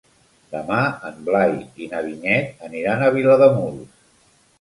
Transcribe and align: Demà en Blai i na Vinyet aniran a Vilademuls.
Demà 0.51 0.77
en 1.09 1.19
Blai 1.27 1.53
i 1.87 1.89
na 1.91 1.99
Vinyet 2.05 2.65
aniran 2.69 3.05
a 3.05 3.11
Vilademuls. 3.19 4.01